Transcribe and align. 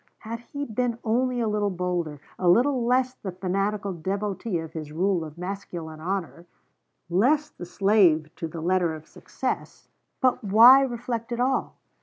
Had 0.17 0.39
he 0.51 0.65
been 0.65 0.97
only 1.03 1.41
a 1.41 1.47
little 1.47 1.69
bolder, 1.69 2.19
a 2.39 2.49
little 2.49 2.83
less 2.83 3.13
the 3.13 3.31
fanatical 3.31 3.93
devotee 3.93 4.57
of 4.57 4.73
his 4.73 4.91
rule 4.91 5.23
of 5.23 5.37
masculine 5.37 5.99
honour, 6.01 6.47
less 7.07 7.51
the 7.51 7.67
slave 7.67 8.35
to 8.37 8.47
the 8.47 8.61
letter 8.61 8.95
of 8.95 9.05
success.... 9.05 9.89
But 10.19 10.43
why 10.43 10.81
reflect 10.81 11.31
at 11.31 11.39
all? 11.39 11.75